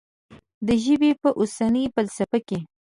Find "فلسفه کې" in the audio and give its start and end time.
1.95-2.59